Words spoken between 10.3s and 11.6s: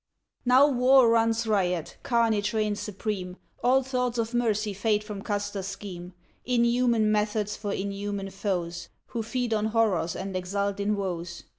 exult in woes.